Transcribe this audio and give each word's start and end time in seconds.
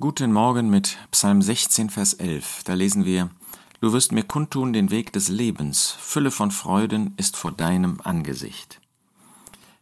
Guten 0.00 0.32
Morgen 0.32 0.70
mit 0.70 0.96
Psalm 1.10 1.42
16, 1.42 1.90
Vers 1.90 2.14
11. 2.14 2.62
Da 2.62 2.74
lesen 2.74 3.04
wir, 3.04 3.30
Du 3.80 3.92
wirst 3.92 4.12
mir 4.12 4.22
kundtun 4.22 4.72
den 4.72 4.92
Weg 4.92 5.12
des 5.12 5.28
Lebens, 5.28 5.96
Fülle 5.98 6.30
von 6.30 6.52
Freuden 6.52 7.14
ist 7.16 7.36
vor 7.36 7.50
deinem 7.50 8.00
Angesicht. 8.04 8.80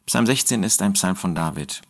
Psalm 0.06 0.24
16 0.24 0.62
ist 0.62 0.80
ein 0.80 0.94
Psalm 0.94 1.16
von 1.16 1.34
David. 1.34 1.82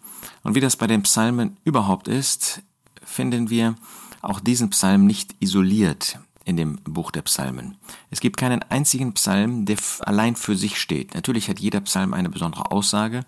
Und 0.43 0.57
wie 0.57 0.61
das 0.61 0.75
bei 0.75 0.89
den 0.89 1.03
Psalmen 1.03 1.57
überhaupt 1.63 2.09
ist, 2.09 2.63
finden 3.05 3.49
wir 3.49 3.77
auch 4.23 4.41
diesen 4.41 4.71
Psalm 4.71 5.07
nicht 5.07 5.37
isoliert 5.39 6.19
in 6.45 6.57
dem 6.57 6.81
Buch 6.83 7.13
der 7.13 7.23
Psalmen. 7.23 7.77
Es 8.11 8.19
gibt 8.19 8.39
keinen 8.39 8.65
einzigen 8.65 9.13
Psalm, 9.13 9.67
der 9.67 9.77
allein 10.01 10.35
für 10.35 10.57
sich 10.57 10.81
steht. 10.81 11.15
Natürlich 11.15 11.49
hat 11.49 11.61
jeder 11.61 11.81
Psalm 11.83 12.13
eine 12.13 12.29
besondere 12.29 12.73
Aussage, 12.73 13.25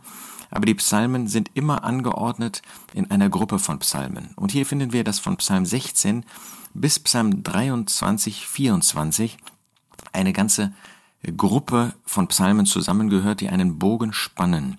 aber 0.51 0.67
die 0.67 0.75
Psalmen 0.75 1.29
sind 1.29 1.51
immer 1.55 1.85
angeordnet 1.85 2.63
in 2.95 3.11
einer 3.11 3.29
Gruppe 3.29 3.59
von 3.59 3.79
Psalmen. 3.81 4.31
Und 4.37 4.53
hier 4.53 4.67
finden 4.67 4.93
wir, 4.93 5.05
dass 5.05 5.19
von 5.19 5.37
Psalm 5.37 5.67
16 5.67 6.25
bis 6.75 6.99
Psalm 6.99 7.43
23, 7.43 8.47
24 8.47 9.39
eine 10.13 10.33
ganze 10.33 10.73
Gruppe 11.37 11.95
von 12.05 12.29
Psalmen 12.29 12.67
zusammengehört, 12.67 13.41
die 13.41 13.49
einen 13.49 13.79
Bogen 13.79 14.13
spannen. 14.13 14.79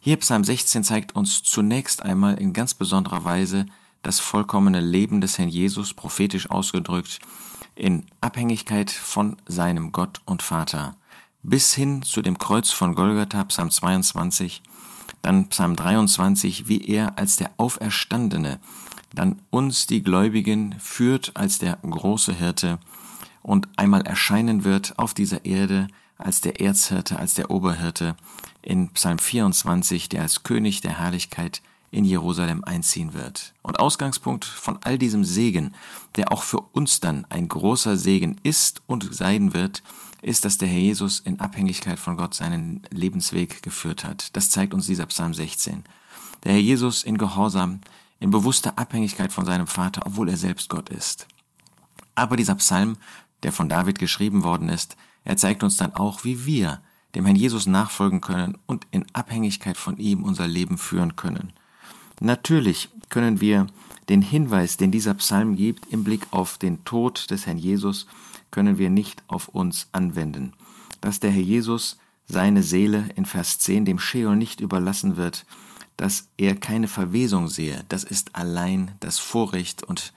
Hier 0.00 0.16
Psalm 0.18 0.44
16 0.44 0.84
zeigt 0.84 1.14
uns 1.14 1.42
zunächst 1.42 2.02
einmal 2.02 2.38
in 2.38 2.52
ganz 2.52 2.74
besonderer 2.74 3.24
Weise 3.24 3.66
das 4.02 4.20
vollkommene 4.20 4.80
Leben 4.80 5.20
des 5.20 5.38
Herrn 5.38 5.48
Jesus, 5.48 5.94
prophetisch 5.94 6.50
ausgedrückt, 6.50 7.20
in 7.74 8.06
Abhängigkeit 8.20 8.90
von 8.90 9.36
seinem 9.46 9.92
Gott 9.92 10.20
und 10.26 10.42
Vater, 10.42 10.94
bis 11.42 11.74
hin 11.74 12.02
zu 12.02 12.22
dem 12.22 12.38
Kreuz 12.38 12.70
von 12.70 12.94
Golgatha, 12.94 13.44
Psalm 13.44 13.70
22, 13.70 14.62
dann 15.24 15.48
Psalm 15.48 15.74
23, 15.74 16.68
wie 16.68 16.84
er 16.84 17.18
als 17.18 17.36
der 17.36 17.50
Auferstandene 17.56 18.60
dann 19.14 19.40
uns, 19.50 19.86
die 19.86 20.02
Gläubigen, 20.02 20.74
führt 20.78 21.32
als 21.34 21.58
der 21.58 21.78
große 21.82 22.34
Hirte 22.34 22.78
und 23.42 23.68
einmal 23.76 24.02
erscheinen 24.02 24.64
wird 24.64 24.98
auf 24.98 25.14
dieser 25.14 25.44
Erde 25.44 25.86
als 26.18 26.40
der 26.40 26.60
Erzhirte, 26.60 27.18
als 27.18 27.34
der 27.34 27.50
Oberhirte. 27.50 28.16
In 28.62 28.88
Psalm 28.90 29.18
24, 29.18 30.08
der 30.08 30.22
als 30.22 30.42
König 30.42 30.80
der 30.80 30.98
Herrlichkeit 30.98 31.62
in 31.94 32.04
Jerusalem 32.04 32.64
einziehen 32.64 33.14
wird. 33.14 33.54
Und 33.62 33.78
Ausgangspunkt 33.78 34.44
von 34.44 34.78
all 34.82 34.98
diesem 34.98 35.24
Segen, 35.24 35.74
der 36.16 36.32
auch 36.32 36.42
für 36.42 36.60
uns 36.60 36.98
dann 36.98 37.24
ein 37.30 37.46
großer 37.46 37.96
Segen 37.96 38.40
ist 38.42 38.82
und 38.86 39.14
sein 39.14 39.54
wird, 39.54 39.82
ist, 40.20 40.44
dass 40.44 40.58
der 40.58 40.68
Herr 40.68 40.80
Jesus 40.80 41.20
in 41.20 41.38
Abhängigkeit 41.38 41.98
von 41.98 42.16
Gott 42.16 42.34
seinen 42.34 42.82
Lebensweg 42.90 43.62
geführt 43.62 44.04
hat. 44.04 44.34
Das 44.36 44.50
zeigt 44.50 44.74
uns 44.74 44.86
dieser 44.86 45.06
Psalm 45.06 45.34
16. 45.34 45.84
Der 46.42 46.52
Herr 46.52 46.60
Jesus 46.60 47.04
in 47.04 47.16
Gehorsam, 47.16 47.80
in 48.18 48.30
bewusster 48.30 48.76
Abhängigkeit 48.76 49.32
von 49.32 49.44
seinem 49.44 49.68
Vater, 49.68 50.02
obwohl 50.04 50.28
er 50.28 50.36
selbst 50.36 50.68
Gott 50.68 50.88
ist. 50.88 51.28
Aber 52.16 52.36
dieser 52.36 52.56
Psalm, 52.56 52.96
der 53.44 53.52
von 53.52 53.68
David 53.68 53.98
geschrieben 54.00 54.42
worden 54.42 54.68
ist, 54.68 54.96
er 55.24 55.36
zeigt 55.36 55.62
uns 55.62 55.76
dann 55.76 55.94
auch, 55.94 56.24
wie 56.24 56.44
wir 56.44 56.80
dem 57.14 57.24
Herrn 57.24 57.36
Jesus 57.36 57.66
nachfolgen 57.66 58.20
können 58.20 58.58
und 58.66 58.86
in 58.90 59.06
Abhängigkeit 59.12 59.76
von 59.76 59.96
ihm 59.96 60.24
unser 60.24 60.48
Leben 60.48 60.76
führen 60.76 61.14
können. 61.14 61.52
Natürlich 62.20 62.88
können 63.08 63.40
wir 63.40 63.66
den 64.08 64.22
Hinweis, 64.22 64.76
den 64.76 64.90
dieser 64.90 65.14
Psalm 65.14 65.56
gibt, 65.56 65.92
im 65.92 66.04
Blick 66.04 66.26
auf 66.30 66.58
den 66.58 66.84
Tod 66.84 67.30
des 67.30 67.46
Herrn 67.46 67.58
Jesus, 67.58 68.06
können 68.50 68.78
wir 68.78 68.90
nicht 68.90 69.22
auf 69.26 69.48
uns 69.48 69.88
anwenden. 69.92 70.52
Dass 71.00 71.20
der 71.20 71.30
Herr 71.30 71.42
Jesus 71.42 71.98
seine 72.28 72.62
Seele 72.62 73.08
in 73.16 73.24
Vers 73.24 73.58
10 73.58 73.84
dem 73.84 73.98
Scheol 73.98 74.36
nicht 74.36 74.60
überlassen 74.60 75.16
wird, 75.16 75.44
dass 75.96 76.28
er 76.36 76.56
keine 76.56 76.88
Verwesung 76.88 77.48
sehe, 77.48 77.84
das 77.88 78.04
ist 78.04 78.34
allein 78.34 78.92
das 79.00 79.18
Vorrecht 79.18 79.82
und 79.82 80.12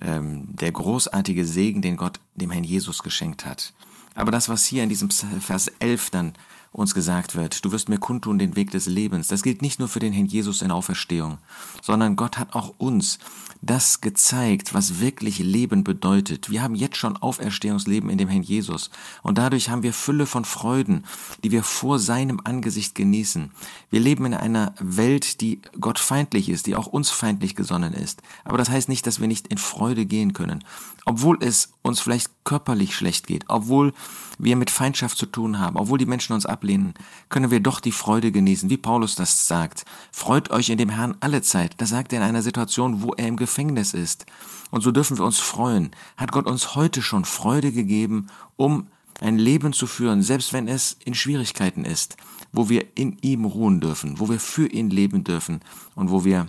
ähm, 0.00 0.44
der 0.48 0.72
großartige 0.72 1.44
Segen, 1.44 1.82
den 1.82 1.96
Gott 1.96 2.18
dem 2.34 2.50
Herrn 2.50 2.64
Jesus 2.64 3.02
geschenkt 3.02 3.46
hat. 3.46 3.72
Aber 4.14 4.30
das, 4.30 4.48
was 4.48 4.64
hier 4.64 4.82
in 4.82 4.88
diesem 4.88 5.10
Vers 5.10 5.68
11 5.78 6.10
dann 6.10 6.34
uns 6.74 6.92
gesagt 6.92 7.36
wird, 7.36 7.64
du 7.64 7.70
wirst 7.70 7.88
mir 7.88 7.98
kundtun 7.98 8.38
den 8.38 8.56
Weg 8.56 8.72
des 8.72 8.86
Lebens. 8.86 9.28
Das 9.28 9.44
gilt 9.44 9.62
nicht 9.62 9.78
nur 9.78 9.88
für 9.88 10.00
den 10.00 10.12
Herrn 10.12 10.26
Jesus 10.26 10.60
in 10.60 10.72
Auferstehung, 10.72 11.38
sondern 11.82 12.16
Gott 12.16 12.36
hat 12.36 12.54
auch 12.54 12.74
uns 12.78 13.20
das 13.62 14.00
gezeigt, 14.00 14.74
was 14.74 15.00
wirklich 15.00 15.38
Leben 15.38 15.84
bedeutet. 15.84 16.50
Wir 16.50 16.62
haben 16.62 16.74
jetzt 16.74 16.96
schon 16.96 17.16
Auferstehungsleben 17.16 18.10
in 18.10 18.18
dem 18.18 18.28
Herrn 18.28 18.42
Jesus 18.42 18.90
und 19.22 19.38
dadurch 19.38 19.70
haben 19.70 19.84
wir 19.84 19.92
Fülle 19.92 20.26
von 20.26 20.44
Freuden, 20.44 21.04
die 21.44 21.52
wir 21.52 21.62
vor 21.62 22.00
seinem 22.00 22.40
Angesicht 22.42 22.96
genießen. 22.96 23.52
Wir 23.90 24.00
leben 24.00 24.26
in 24.26 24.34
einer 24.34 24.74
Welt, 24.80 25.40
die 25.40 25.62
Gott 25.80 26.00
feindlich 26.00 26.48
ist, 26.48 26.66
die 26.66 26.74
auch 26.74 26.88
uns 26.88 27.10
feindlich 27.10 27.54
gesonnen 27.54 27.94
ist. 27.94 28.20
Aber 28.44 28.58
das 28.58 28.68
heißt 28.68 28.88
nicht, 28.88 29.06
dass 29.06 29.20
wir 29.20 29.28
nicht 29.28 29.46
in 29.46 29.58
Freude 29.58 30.06
gehen 30.06 30.32
können. 30.32 30.64
Obwohl 31.04 31.38
es 31.40 31.72
uns 31.82 32.00
vielleicht 32.00 32.30
körperlich 32.44 32.94
schlecht 32.94 33.26
geht, 33.26 33.44
obwohl 33.48 33.92
wir 34.38 34.56
mit 34.56 34.70
Feindschaft 34.70 35.16
zu 35.16 35.26
tun 35.26 35.58
haben, 35.58 35.76
obwohl 35.76 35.98
die 35.98 36.06
Menschen 36.06 36.34
uns 36.34 36.46
ablehnen, 36.46 36.94
können 37.28 37.50
wir 37.50 37.60
doch 37.60 37.80
die 37.80 37.92
Freude 37.92 38.32
genießen, 38.32 38.70
wie 38.70 38.76
Paulus 38.76 39.14
das 39.14 39.48
sagt. 39.48 39.84
Freut 40.12 40.50
euch 40.50 40.68
in 40.68 40.78
dem 40.78 40.90
Herrn 40.90 41.16
alle 41.20 41.42
Zeit. 41.42 41.74
Das 41.78 41.90
sagt 41.90 42.12
er 42.12 42.20
in 42.20 42.24
einer 42.24 42.42
Situation, 42.42 43.02
wo 43.02 43.12
er 43.14 43.28
im 43.28 43.36
Gefängnis 43.36 43.94
ist. 43.94 44.26
Und 44.70 44.82
so 44.82 44.90
dürfen 44.90 45.18
wir 45.18 45.24
uns 45.24 45.38
freuen. 45.38 45.90
Hat 46.16 46.32
Gott 46.32 46.46
uns 46.46 46.74
heute 46.74 47.02
schon 47.02 47.24
Freude 47.24 47.72
gegeben, 47.72 48.28
um 48.56 48.88
ein 49.20 49.38
Leben 49.38 49.72
zu 49.72 49.86
führen, 49.86 50.22
selbst 50.22 50.52
wenn 50.52 50.68
es 50.68 50.96
in 51.04 51.14
Schwierigkeiten 51.14 51.84
ist, 51.84 52.16
wo 52.52 52.68
wir 52.68 52.84
in 52.96 53.16
ihm 53.20 53.44
ruhen 53.44 53.80
dürfen, 53.80 54.18
wo 54.18 54.28
wir 54.28 54.40
für 54.40 54.66
ihn 54.66 54.90
leben 54.90 55.24
dürfen 55.24 55.60
und 55.94 56.10
wo 56.10 56.24
wir 56.24 56.48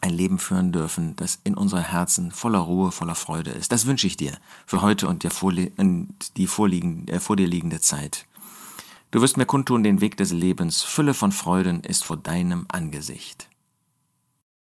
ein 0.00 0.12
Leben 0.12 0.38
führen 0.38 0.72
dürfen, 0.72 1.16
das 1.16 1.38
in 1.44 1.54
unseren 1.54 1.84
Herzen 1.84 2.32
voller 2.32 2.60
Ruhe, 2.60 2.92
voller 2.92 3.14
Freude 3.14 3.50
ist. 3.50 3.72
Das 3.72 3.86
wünsche 3.86 4.06
ich 4.06 4.16
dir 4.16 4.38
für 4.66 4.82
heute 4.82 5.08
und 5.08 5.24
die 5.24 6.46
vorliegende, 6.46 7.12
äh, 7.12 7.20
vor 7.20 7.36
dir 7.36 7.46
liegende 7.46 7.80
Zeit. 7.80 8.26
Du 9.10 9.20
wirst 9.20 9.36
mir 9.36 9.46
kundtun 9.46 9.82
den 9.82 10.00
Weg 10.00 10.16
des 10.16 10.30
Lebens, 10.30 10.82
Fülle 10.82 11.14
von 11.14 11.32
Freuden 11.32 11.82
ist 11.82 12.04
vor 12.04 12.16
deinem 12.16 12.66
Angesicht. 12.68 13.49